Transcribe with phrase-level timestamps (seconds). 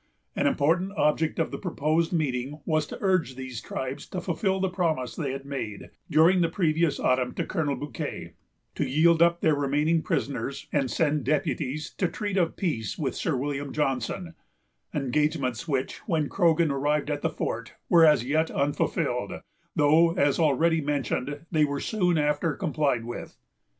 [0.35, 4.67] An important object of the proposed meeting was to urge these tribes to fulfil the
[4.67, 8.33] promise they had made, during the previous autumn, to Colonel Bouquet,
[8.73, 13.37] to yield up their remaining prisoners, and send deputies to treat of peace with Sir
[13.37, 14.33] William Johnson;
[14.91, 19.31] engagements which, when Croghan arrived at the fort, were as yet unfulfilled,
[19.75, 23.37] though, as already mentioned, they were soon after complied with.